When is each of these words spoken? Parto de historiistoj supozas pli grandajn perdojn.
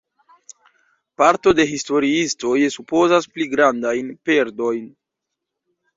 Parto 1.21 1.53
de 1.59 1.67
historiistoj 1.75 2.55
supozas 2.77 3.31
pli 3.35 3.47
grandajn 3.55 4.11
perdojn. 4.31 4.93